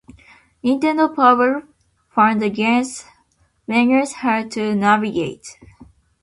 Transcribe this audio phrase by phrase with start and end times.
[0.63, 1.61] "Nintendo Power"
[2.09, 3.05] found the game's
[3.67, 5.59] menus hard to navigate.